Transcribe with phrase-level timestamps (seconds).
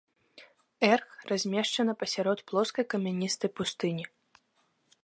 [0.91, 4.05] Эрг размешчаны пасярод плоскай камяністай пустыні.